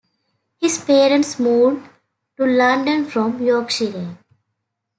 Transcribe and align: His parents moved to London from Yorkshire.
His 0.59 0.79
parents 0.83 1.37
moved 1.39 1.87
to 2.37 2.47
London 2.47 3.05
from 3.05 3.39
Yorkshire. 3.39 4.17